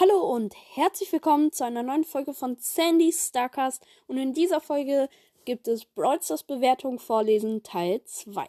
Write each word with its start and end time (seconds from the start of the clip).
Hallo 0.00 0.32
und 0.32 0.54
herzlich 0.76 1.12
willkommen 1.12 1.52
zu 1.52 1.62
einer 1.62 1.82
neuen 1.82 2.04
Folge 2.04 2.32
von 2.32 2.56
Sandy 2.56 3.12
Starcast. 3.12 3.84
Und 4.06 4.16
in 4.16 4.32
dieser 4.32 4.62
Folge 4.62 5.10
gibt 5.44 5.68
es 5.68 5.84
Brawl 5.84 6.22
Stars 6.22 6.42
Bewertung 6.42 6.98
vorlesen 6.98 7.62
Teil 7.62 8.02
2. 8.04 8.46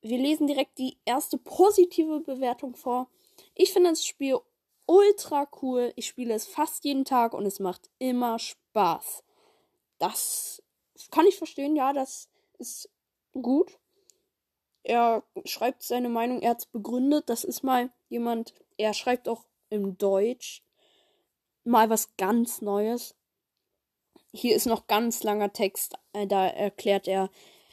Wir 0.00 0.16
lesen 0.16 0.46
direkt 0.46 0.78
die 0.78 0.96
erste 1.04 1.36
positive 1.36 2.20
Bewertung 2.20 2.76
vor. 2.76 3.10
Ich 3.54 3.74
finde 3.74 3.90
das 3.90 4.06
Spiel 4.06 4.38
ultra 4.86 5.46
cool. 5.60 5.92
Ich 5.96 6.06
spiele 6.06 6.32
es 6.32 6.46
fast 6.46 6.82
jeden 6.82 7.04
Tag 7.04 7.34
und 7.34 7.44
es 7.44 7.60
macht 7.60 7.90
immer 7.98 8.38
Spaß. 8.38 9.22
Das 9.98 10.62
kann 11.10 11.26
ich 11.26 11.36
verstehen, 11.36 11.76
ja, 11.76 11.92
das 11.92 12.30
ist 12.58 12.88
gut. 13.34 13.78
Er 14.82 15.24
schreibt 15.44 15.82
seine 15.82 16.08
Meinung, 16.08 16.40
er 16.40 16.52
hat 16.52 16.60
es 16.60 16.66
begründet. 16.66 17.28
Das 17.28 17.44
ist 17.44 17.62
mal 17.62 17.92
jemand, 18.08 18.54
er 18.78 18.94
schreibt 18.94 19.28
auch 19.28 19.44
im 19.70 19.98
Deutsch 19.98 20.62
mal 21.64 21.90
was 21.90 22.16
ganz 22.16 22.62
Neues. 22.62 23.14
Hier 24.32 24.56
ist 24.56 24.66
noch 24.66 24.86
ganz 24.86 25.22
langer 25.22 25.52
Text, 25.52 25.94
äh, 26.12 26.26
da 26.26 26.46
erklärt 26.46 27.08
er 27.08 27.30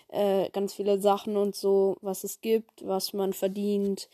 äh, 0.10 0.50
ganz 0.52 0.74
viele 0.74 1.00
Sachen 1.00 1.38
und 1.38 1.56
so, 1.56 1.98
was 2.02 2.24
es 2.24 2.42
gibt, 2.42 2.86
was 2.86 3.14
man 3.14 3.34
verdient, 3.34 4.10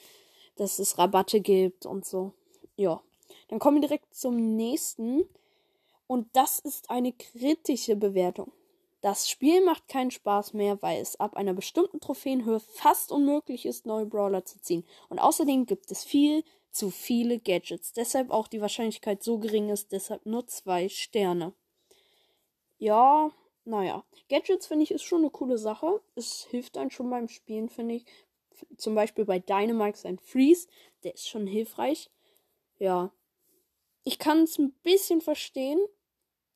dass 0.55 0.79
es 0.79 0.97
Rabatte 0.97 1.41
gibt 1.41 1.85
und 1.85 2.05
so. 2.05 2.33
Ja, 2.75 3.01
dann 3.47 3.59
kommen 3.59 3.77
wir 3.77 3.87
direkt 3.87 4.15
zum 4.15 4.55
nächsten. 4.55 5.25
Und 6.07 6.27
das 6.33 6.59
ist 6.59 6.89
eine 6.89 7.13
kritische 7.13 7.95
Bewertung. 7.95 8.51
Das 9.01 9.29
Spiel 9.29 9.63
macht 9.63 9.87
keinen 9.87 10.11
Spaß 10.11 10.53
mehr, 10.53 10.81
weil 10.81 11.01
es 11.01 11.19
ab 11.19 11.35
einer 11.35 11.53
bestimmten 11.53 11.99
Trophäenhöhe 11.99 12.59
fast 12.59 13.11
unmöglich 13.11 13.65
ist, 13.65 13.85
neue 13.85 14.05
Brawler 14.05 14.45
zu 14.45 14.59
ziehen. 14.59 14.83
Und 15.09 15.19
außerdem 15.19 15.65
gibt 15.65 15.89
es 15.89 16.03
viel 16.03 16.43
zu 16.71 16.89
viele 16.89 17.39
Gadgets. 17.39 17.93
Deshalb 17.93 18.31
auch 18.31 18.47
die 18.47 18.61
Wahrscheinlichkeit 18.61 19.23
so 19.23 19.39
gering 19.39 19.69
ist, 19.69 19.91
deshalb 19.91 20.25
nur 20.25 20.47
zwei 20.47 20.89
Sterne. 20.89 21.53
Ja, 22.77 23.31
naja. 23.65 24.03
Gadgets 24.29 24.67
finde 24.67 24.83
ich 24.83 24.91
ist 24.91 25.03
schon 25.03 25.21
eine 25.21 25.29
coole 25.29 25.57
Sache. 25.57 26.01
Es 26.15 26.45
hilft 26.45 26.77
einem 26.77 26.89
schon 26.89 27.09
beim 27.09 27.27
Spielen, 27.27 27.69
finde 27.69 27.95
ich. 27.95 28.05
Zum 28.77 28.95
Beispiel 28.95 29.25
bei 29.25 29.39
Dynamite 29.39 29.97
sein 29.97 30.19
Freeze, 30.19 30.67
der 31.03 31.13
ist 31.13 31.27
schon 31.27 31.47
hilfreich. 31.47 32.09
Ja. 32.79 33.11
Ich 34.03 34.19
kann 34.19 34.43
es 34.43 34.57
ein 34.57 34.71
bisschen 34.83 35.21
verstehen. 35.21 35.79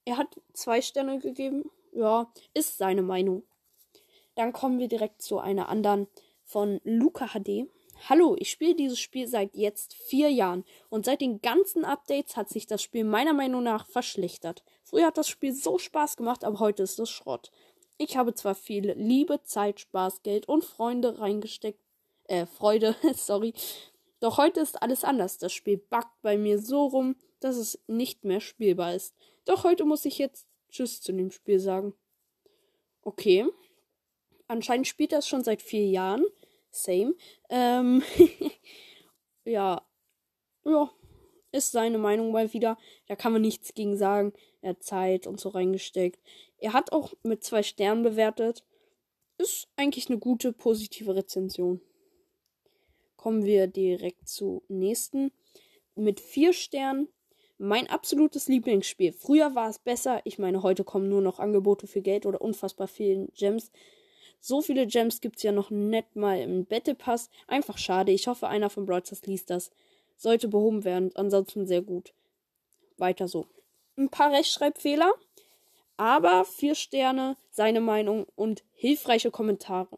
Er 0.06 0.18
hat 0.18 0.40
zwei 0.53 0.81
Sterne 0.81 1.20
gegeben 1.20 1.70
ja, 1.95 2.31
ist 2.53 2.78
seine 2.78 3.02
Meinung. 3.02 3.44
Dann 4.36 4.52
kommen 4.52 4.80
wir 4.80 4.88
direkt 4.88 5.22
zu 5.22 5.40
einer 5.40 5.70
anderen 5.70 6.08
von 6.44 6.81
Luca 6.84 7.28
HD. 7.28 7.70
Hallo, 8.04 8.36
ich 8.38 8.52
spiele 8.52 8.76
dieses 8.76 9.00
Spiel 9.00 9.28
seit 9.28 9.56
jetzt 9.56 9.96
vier 9.96 10.30
Jahren 10.30 10.64
und 10.90 11.06
seit 11.06 11.22
den 11.22 11.42
ganzen 11.42 11.86
Updates 11.86 12.38
hat 12.38 12.50
sich 12.50 12.68
das 12.68 12.84
Spiel 12.84 13.04
meiner 13.04 13.34
Meinung 13.34 13.64
nach 13.64 13.88
verschlechtert. 13.88 14.64
Früher 14.84 15.08
hat 15.08 15.18
das 15.18 15.28
Spiel 15.28 15.54
so 15.54 15.80
Spaß 15.80 16.18
gemacht, 16.18 16.44
aber 16.44 16.60
heute 16.60 16.84
ist 16.84 17.00
es 17.00 17.10
Schrott. 17.10 17.52
Ich 17.98 18.18
habe 18.18 18.34
zwar 18.36 18.54
viel 18.54 18.92
Liebe, 18.92 19.42
Zeit, 19.44 19.80
Spaß, 19.80 20.22
Geld 20.22 20.48
und 20.48 20.64
Freunde 20.64 21.20
reingesteckt, 21.20 21.80
äh, 22.26 22.46
Freude, 22.46 22.96
sorry. 23.16 23.54
Doch 24.20 24.38
heute 24.38 24.59
ist 24.59 24.82
alles 24.82 25.04
anders. 25.04 25.38
Das 25.38 25.54
Spiel 25.54 25.78
backt 25.78 26.22
bei 26.22 26.38
mir 26.38 26.59
so 26.59 26.86
rum, 26.86 27.16
dass 27.40 27.56
es 27.56 27.80
nicht 27.88 28.24
mehr 28.24 28.42
spielbar 28.42 28.94
ist. 28.94 29.16
Doch 29.46 29.64
heute 29.64 29.86
muss 29.86 30.06
ich 30.06 30.18
jetzt 30.18 30.48
Tschüss 30.70 31.02
zu 31.02 31.12
dem 31.12 31.32
Spiel 31.32 31.59
sagen. 31.59 31.94
Okay. 33.02 33.46
Anscheinend 34.48 34.88
spielt 34.88 35.14
es 35.14 35.28
schon 35.28 35.44
seit 35.44 35.62
vier 35.62 35.88
Jahren. 35.88 36.26
Same. 36.76 37.16
Ähm, 37.50 38.04
ja. 39.45 39.81
Ja. 40.66 40.92
Ist 41.52 41.72
seine 41.72 41.98
Meinung 41.98 42.31
mal 42.31 42.52
wieder. 42.54 42.78
Da 43.08 43.16
kann 43.16 43.31
man 43.31 43.42
nichts 43.42 43.73
gegen 43.73 43.95
sagen. 43.95 44.34
Er 44.62 44.72
hat 44.72 44.84
Zeit 44.84 45.25
und 45.25 45.40
so 45.40 45.50
reingesteckt. 45.50 46.19
Er 46.58 46.74
hat 46.74 46.91
auch 46.91 47.13
mit 47.24 47.44
zwei 47.44 47.63
Sternen 47.63 48.03
bewertet. 48.03 48.63
Ist 49.38 49.68
eigentlich 49.75 50.09
eine 50.09 50.19
gute, 50.19 50.52
positive 50.53 51.16
Rezension. 51.16 51.81
Kommen 53.16 53.46
wir 53.46 53.68
direkt 53.68 54.28
zu 54.28 54.63
nächsten. 54.68 55.31
Mit 55.96 56.19
vier 56.19 56.52
Sternen 56.52 57.07
mein 57.57 57.88
absolutes 57.88 58.47
Lieblingsspiel. 58.47 59.13
Früher 59.13 59.56
war 59.56 59.69
es 59.69 59.80
besser. 59.80 60.22
Ich 60.25 60.40
meine, 60.40 60.62
heute 60.62 60.84
kommen 60.84 61.07
nur 61.07 61.22
noch 61.22 61.40
Angebote 61.40 61.88
für 61.88 62.02
Geld 62.02 62.25
oder 62.25 62.42
unfassbar 62.42 62.88
vielen 62.88 63.31
Gems. 63.34 63.72
So 64.47 64.61
viele 64.61 64.85
Gems 64.85 65.22
gibt 65.22 65.38
es 65.38 65.41
ja 65.41 65.51
noch 65.51 65.72
nicht 65.72 66.16
mal 66.16 66.39
im 66.39 66.67
Battle 66.67 66.94
Pass. 66.94 67.31
Einfach 67.47 67.79
schade. 67.79 68.11
Ich 68.11 68.28
hoffe, 68.28 68.47
einer 68.47 68.69
von 68.69 68.85
Broadcast 68.85 69.25
liest 69.25 69.50
das. 69.50 69.72
Sollte 70.17 70.47
behoben 70.47 70.83
werden. 70.83 71.09
Ansonsten 71.16 71.66
sehr 71.66 71.81
gut. 71.81 72.13
Weiter 72.97 73.28
so. 73.28 73.47
Ein 73.97 74.09
paar 74.09 74.31
Rechtschreibfehler. 74.31 75.11
Aber 75.97 76.45
vier 76.45 76.75
Sterne, 76.75 77.38
seine 77.50 77.81
Meinung 77.81 78.28
und 78.35 78.63
hilfreiche 78.75 79.31
Kommentare. 79.31 79.97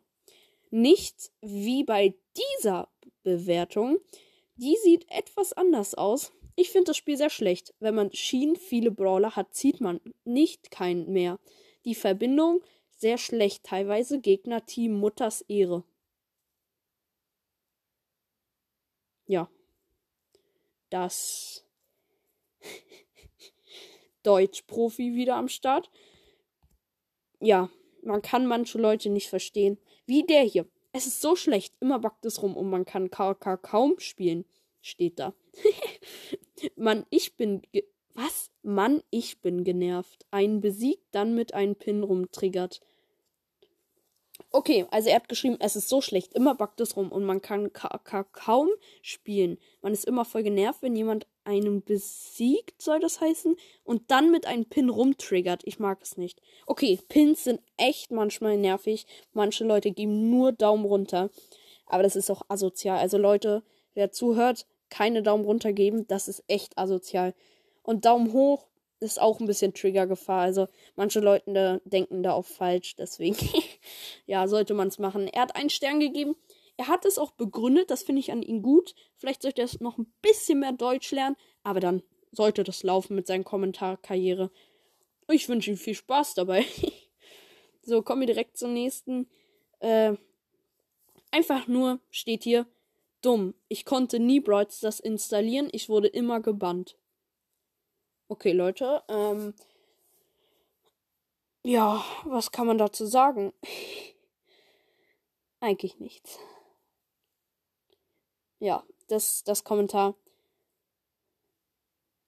Nicht 0.70 1.30
wie 1.42 1.84
bei 1.84 2.14
dieser 2.38 2.88
Bewertung. 3.24 3.98
Die 4.56 4.78
sieht 4.82 5.12
etwas 5.12 5.52
anders 5.52 5.94
aus. 5.94 6.32
Ich 6.56 6.70
finde 6.70 6.92
das 6.92 6.98
Spiel 6.98 7.18
sehr 7.18 7.30
schlecht. 7.30 7.74
Wenn 7.82 7.96
man 7.96 8.14
Schienen 8.14 8.56
viele 8.56 8.92
Brawler 8.92 9.36
hat, 9.36 9.54
zieht 9.54 9.82
man 9.82 10.00
nicht 10.24 10.72
keinen 10.72 11.12
mehr. 11.12 11.38
Die 11.84 11.96
Verbindung 11.96 12.62
sehr 12.98 13.18
schlecht. 13.18 13.64
Teilweise 13.64 14.20
Gegner 14.20 14.66
Team 14.66 14.94
Mutters 14.94 15.42
Ehre. 15.42 15.84
Ja. 19.28 19.50
Das 20.90 21.66
Deutsch-Profi 24.24 25.16
wieder 25.16 25.36
am 25.36 25.48
Start. 25.48 25.90
Ja, 27.40 27.70
man 28.02 28.22
kann 28.22 28.46
manche 28.48 28.78
Leute 28.78 29.10
nicht 29.10 29.30
verstehen. 29.30 29.78
Wie 30.06 30.24
der 30.26 30.44
hier. 30.44 30.68
Es 30.92 31.06
ist 31.06 31.22
so 31.22 31.36
schlecht. 31.36 31.76
Immer 31.80 32.00
backt 32.00 32.26
es 32.26 32.42
rum 32.42 32.56
und 32.56 32.70
man 32.70 32.86
kann 32.86 33.12
KK 33.12 33.58
kaum 33.58 34.00
spielen. 34.00 34.46
Steht 34.82 35.20
da. 35.20 35.34
Mann, 36.76 37.06
ich 37.10 37.36
bin. 37.36 37.62
Was? 38.18 38.50
Mann, 38.64 39.04
ich 39.12 39.42
bin 39.42 39.64
genervt. 39.64 40.26
Ein 40.32 40.60
besiegt, 40.60 41.06
dann 41.12 41.36
mit 41.36 41.54
einem 41.54 41.76
Pin 41.76 42.02
rumtriggert. 42.02 42.82
Okay, 44.50 44.88
also 44.90 45.10
er 45.10 45.18
hat 45.18 45.30
geschrieben, 45.30 45.58
es 45.60 45.76
ist 45.76 45.88
so 45.88 46.02
schlecht, 46.02 46.34
immer 46.34 46.56
backt 46.56 46.82
es 46.82 46.96
rum 46.96 47.12
und 47.12 47.26
man 47.26 47.44
kann 47.44 47.72
ka 47.74 48.00
ka 48.04 48.24
kaum 48.24 48.70
spielen. 49.04 49.60
Man 49.82 49.94
ist 49.94 50.06
immer 50.06 50.26
voll 50.26 50.42
genervt, 50.42 50.82
wenn 50.82 50.96
jemand 50.96 51.28
einen 51.44 51.84
besiegt, 51.84 52.82
soll 52.82 53.00
das 53.00 53.22
heißen, 53.22 53.56
und 53.84 54.10
dann 54.10 54.32
mit 54.32 54.48
einem 54.48 54.66
Pin 54.66 54.90
rumtriggert. 54.90 55.62
Ich 55.66 55.78
mag 55.78 56.00
es 56.02 56.18
nicht. 56.18 56.42
Okay, 56.66 56.98
Pins 57.10 57.44
sind 57.44 57.62
echt 57.78 58.10
manchmal 58.10 58.58
nervig. 58.58 59.06
Manche 59.32 59.64
Leute 59.64 59.92
geben 59.92 60.32
nur 60.32 60.54
Daumen 60.54 60.86
runter. 60.86 61.30
Aber 61.86 62.02
das 62.02 62.16
ist 62.16 62.32
auch 62.32 62.42
asozial. 62.48 62.98
Also 62.98 63.20
Leute, 63.20 63.62
wer 63.94 64.12
zuhört, 64.12 64.66
keine 64.90 65.22
Daumen 65.22 65.46
runter 65.46 65.72
geben. 65.72 66.08
Das 66.08 66.28
ist 66.28 66.44
echt 66.48 66.80
asozial. 66.80 67.36
Und 67.88 68.04
Daumen 68.04 68.34
hoch 68.34 68.68
ist 69.00 69.22
auch 69.22 69.40
ein 69.40 69.48
bisschen 69.48 69.74
Triggergefahr. 69.74 70.42
Also 70.42 70.68
manche 70.98 71.22
Leute 71.22 71.54
da, 71.54 71.80
denken 71.86 72.22
da 72.22 72.34
auch 72.34 72.46
falsch. 72.46 72.98
Deswegen, 72.98 73.38
ja, 74.26 74.46
sollte 74.50 74.74
man 74.74 74.90
es 74.90 75.00
machen. 75.00 75.30
Er 75.30 75.44
hat 75.44 75.56
einen 75.56 75.70
Stern 75.70 76.02
gegeben. 76.02 76.36
Er 76.76 76.90
hat 76.90 77.06
es 77.06 77.18
auch 77.18 77.32
begründet. 77.32 77.90
Das 77.90 78.04
finde 78.04 78.20
ich 78.20 78.34
an 78.34 78.42
ihm 78.42 78.62
gut. 78.62 78.94
Vielleicht 79.16 79.42
sollte 79.42 79.62
er 79.62 79.70
noch 79.80 79.98
ein 79.98 80.12
bisschen 80.22 80.60
mehr 80.60 80.74
Deutsch 80.74 81.12
lernen. 81.12 81.38
Aber 81.64 81.80
dann 81.80 82.04
sollte 82.34 82.66
das 82.66 82.84
laufen 82.84 83.16
mit 83.16 83.26
seiner 83.26 83.46
Kommentarkarriere. 83.46 84.52
Ich 85.30 85.48
wünsche 85.48 85.72
ihm 85.72 85.78
viel 85.78 85.96
Spaß 85.96 86.34
dabei. 86.34 86.66
so, 87.84 88.02
kommen 88.02 88.20
wir 88.20 88.28
direkt 88.28 88.58
zum 88.58 88.74
nächsten. 88.74 89.30
Äh, 89.80 90.16
einfach 91.32 91.70
nur 91.70 92.02
steht 92.12 92.44
hier 92.44 92.68
Dumm. 93.22 93.54
Ich 93.70 93.86
konnte 93.86 94.20
nie 94.20 94.42
Brawl 94.42 94.68
das 94.82 95.00
installieren. 95.00 95.70
Ich 95.72 95.88
wurde 95.88 96.10
immer 96.10 96.42
gebannt. 96.42 96.98
Okay, 98.30 98.52
Leute. 98.52 99.04
Ähm, 99.08 99.54
ja, 101.64 102.04
was 102.26 102.52
kann 102.52 102.68
man 102.68 102.78
dazu 102.78 103.06
sagen? 103.06 103.54
Eigentlich 105.60 106.00
nichts. 106.00 106.40
Ja, 108.60 108.84
das, 109.08 109.44
das 109.44 109.64
Kommentar. 109.64 110.16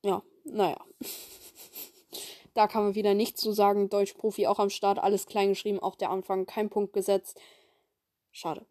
Ja, 0.04 0.22
naja. 0.46 0.78
da 2.54 2.68
kann 2.68 2.84
man 2.84 2.96
wieder 2.96 3.14
nichts 3.14 3.42
zu 3.42 3.52
sagen. 3.52 3.90
Deutschprofi 3.90 4.48
auch 4.48 4.60
am 4.60 4.70
Start, 4.70 5.00
alles 5.00 5.26
klein 5.26 5.50
geschrieben, 5.50 5.80
auch 5.80 5.96
der 5.96 6.10
Anfang, 6.10 6.46
kein 6.46 6.70
Punkt 6.70 6.94
gesetzt. 6.94 7.40
Schade. 8.32 8.66